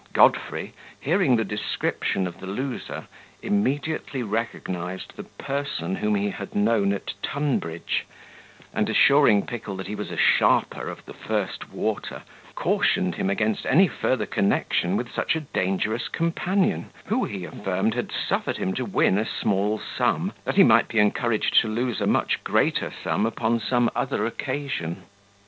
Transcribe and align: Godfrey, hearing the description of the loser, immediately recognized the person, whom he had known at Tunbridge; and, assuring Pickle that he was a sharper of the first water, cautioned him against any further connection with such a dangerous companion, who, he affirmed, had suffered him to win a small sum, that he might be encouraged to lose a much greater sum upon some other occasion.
Godfrey, 0.13 0.73
hearing 0.99 1.35
the 1.35 1.45
description 1.45 2.25
of 2.25 2.39
the 2.39 2.47
loser, 2.47 3.05
immediately 3.43 4.23
recognized 4.23 5.15
the 5.15 5.25
person, 5.25 5.97
whom 5.97 6.15
he 6.15 6.31
had 6.31 6.55
known 6.55 6.91
at 6.91 7.13
Tunbridge; 7.21 8.07
and, 8.73 8.89
assuring 8.89 9.45
Pickle 9.45 9.75
that 9.75 9.85
he 9.85 9.93
was 9.93 10.09
a 10.09 10.17
sharper 10.17 10.89
of 10.89 11.05
the 11.05 11.13
first 11.13 11.69
water, 11.71 12.23
cautioned 12.55 13.13
him 13.13 13.29
against 13.29 13.63
any 13.67 13.87
further 13.87 14.25
connection 14.25 14.97
with 14.97 15.13
such 15.13 15.35
a 15.35 15.41
dangerous 15.41 16.07
companion, 16.07 16.89
who, 17.05 17.25
he 17.25 17.45
affirmed, 17.45 17.93
had 17.93 18.11
suffered 18.11 18.57
him 18.57 18.73
to 18.73 18.85
win 18.85 19.19
a 19.19 19.25
small 19.39 19.77
sum, 19.77 20.33
that 20.45 20.55
he 20.55 20.63
might 20.63 20.87
be 20.87 20.97
encouraged 20.97 21.61
to 21.61 21.67
lose 21.67 22.01
a 22.01 22.07
much 22.07 22.43
greater 22.43 22.91
sum 23.03 23.23
upon 23.27 23.59
some 23.59 23.87
other 23.95 24.25
occasion. 24.25 25.03